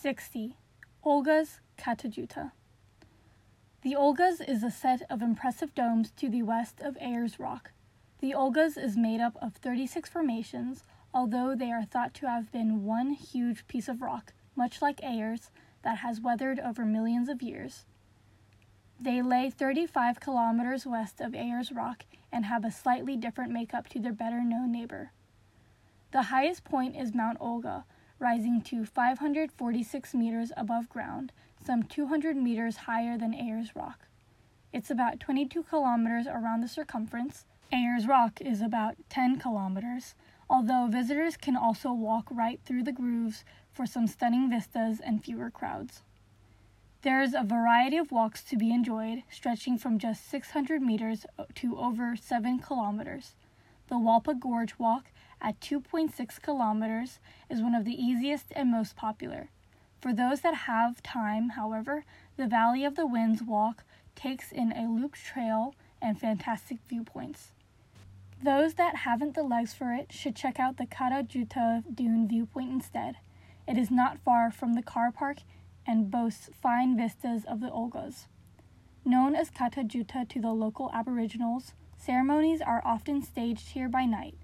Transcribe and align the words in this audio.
60. 0.00 0.56
Olga's 1.04 1.60
Kata 1.76 2.08
Tjuta. 2.08 2.52
The 3.82 3.92
Olgas 3.92 4.40
is 4.40 4.62
a 4.62 4.70
set 4.70 5.02
of 5.10 5.20
impressive 5.20 5.74
domes 5.74 6.10
to 6.12 6.30
the 6.30 6.42
west 6.42 6.80
of 6.80 6.96
Ayers 7.02 7.38
Rock. 7.38 7.72
The 8.20 8.32
Olgas 8.32 8.82
is 8.82 8.96
made 8.96 9.20
up 9.20 9.36
of 9.42 9.56
36 9.56 10.08
formations, 10.08 10.84
although 11.12 11.54
they 11.54 11.70
are 11.70 11.84
thought 11.84 12.14
to 12.14 12.26
have 12.30 12.50
been 12.50 12.86
one 12.86 13.10
huge 13.10 13.68
piece 13.68 13.88
of 13.88 14.00
rock, 14.00 14.32
much 14.56 14.80
like 14.80 15.04
Ayers, 15.04 15.50
that 15.82 15.98
has 15.98 16.18
weathered 16.18 16.58
over 16.58 16.86
millions 16.86 17.28
of 17.28 17.42
years. 17.42 17.84
They 18.98 19.20
lay 19.20 19.50
35 19.50 20.18
kilometers 20.18 20.86
west 20.86 21.20
of 21.20 21.34
Ayers 21.34 21.72
Rock 21.72 22.06
and 22.32 22.46
have 22.46 22.64
a 22.64 22.70
slightly 22.70 23.18
different 23.18 23.52
makeup 23.52 23.86
to 23.90 23.98
their 23.98 24.14
better 24.14 24.42
known 24.42 24.72
neighbor. 24.72 25.10
The 26.10 26.22
highest 26.22 26.64
point 26.64 26.96
is 26.96 27.14
Mount 27.14 27.36
Olga, 27.38 27.84
rising 28.20 28.60
to 28.60 28.84
546 28.84 30.14
meters 30.14 30.52
above 30.56 30.88
ground, 30.88 31.32
some 31.64 31.82
200 31.82 32.36
meters 32.36 32.76
higher 32.76 33.16
than 33.16 33.34
Ayers 33.34 33.74
Rock. 33.74 34.06
It's 34.72 34.90
about 34.90 35.18
22 35.18 35.62
kilometers 35.64 36.26
around 36.26 36.60
the 36.60 36.68
circumference. 36.68 37.46
Ayers 37.72 38.06
Rock 38.06 38.40
is 38.40 38.60
about 38.60 38.96
10 39.08 39.38
kilometers, 39.38 40.14
although 40.48 40.86
visitors 40.86 41.36
can 41.36 41.56
also 41.56 41.92
walk 41.92 42.26
right 42.30 42.60
through 42.64 42.82
the 42.82 42.92
grooves 42.92 43.44
for 43.72 43.86
some 43.86 44.06
stunning 44.06 44.50
vistas 44.50 45.00
and 45.00 45.24
fewer 45.24 45.50
crowds. 45.50 46.02
There's 47.02 47.32
a 47.32 47.42
variety 47.42 47.96
of 47.96 48.12
walks 48.12 48.44
to 48.44 48.58
be 48.58 48.70
enjoyed, 48.70 49.22
stretching 49.30 49.78
from 49.78 49.98
just 49.98 50.28
600 50.28 50.82
meters 50.82 51.24
to 51.54 51.78
over 51.78 52.14
7 52.14 52.58
kilometers. 52.58 53.34
The 53.90 53.96
Walpa 53.96 54.38
Gorge 54.38 54.78
Walk 54.78 55.10
at 55.40 55.60
2.6 55.60 56.40
kilometers 56.40 57.18
is 57.50 57.60
one 57.60 57.74
of 57.74 57.84
the 57.84 58.00
easiest 58.00 58.52
and 58.54 58.70
most 58.70 58.94
popular. 58.94 59.48
For 60.00 60.14
those 60.14 60.42
that 60.42 60.54
have 60.54 61.02
time, 61.02 61.50
however, 61.50 62.04
the 62.36 62.46
Valley 62.46 62.84
of 62.84 62.94
the 62.94 63.04
Winds 63.04 63.42
Walk 63.42 63.82
takes 64.14 64.52
in 64.52 64.70
a 64.70 64.88
looped 64.88 65.18
trail 65.18 65.74
and 66.00 66.20
fantastic 66.20 66.78
viewpoints. 66.88 67.50
Those 68.40 68.74
that 68.74 68.94
haven't 68.94 69.34
the 69.34 69.42
legs 69.42 69.74
for 69.74 69.92
it 69.92 70.12
should 70.12 70.36
check 70.36 70.60
out 70.60 70.76
the 70.76 70.86
Kata 70.86 71.24
Tjuta 71.24 71.82
Dune 71.92 72.28
viewpoint 72.28 72.70
instead. 72.70 73.16
It 73.66 73.76
is 73.76 73.90
not 73.90 74.20
far 74.20 74.52
from 74.52 74.74
the 74.74 74.82
car 74.82 75.10
park 75.10 75.38
and 75.84 76.12
boasts 76.12 76.48
fine 76.62 76.96
vistas 76.96 77.44
of 77.44 77.58
the 77.58 77.70
Olgas. 77.70 78.28
Known 79.04 79.34
as 79.34 79.50
Kata 79.50 79.80
Tjuta 79.80 80.28
to 80.28 80.40
the 80.40 80.52
local 80.52 80.92
Aboriginals, 80.94 81.72
ceremonies 82.00 82.62
are 82.62 82.82
often 82.84 83.22
staged 83.22 83.70
here 83.70 83.88
by 83.88 84.06
night. 84.06 84.34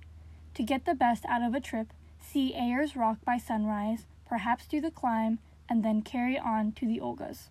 To 0.55 0.63
get 0.63 0.85
the 0.85 0.95
best 0.95 1.25
out 1.27 1.43
of 1.43 1.55
a 1.55 1.61
trip, 1.61 1.93
see 2.21 2.55
Ayers 2.55 2.95
Rock 2.95 3.19
by 3.25 3.39
sunrise, 3.39 4.07
perhaps 4.29 4.67
do 4.67 4.81
the 4.81 4.91
climb, 4.91 5.39
and 5.69 5.83
then 5.83 6.03
carry 6.03 6.39
on 6.39 6.73
to 6.73 6.87
the 6.87 7.01
Olgas. 7.01 7.49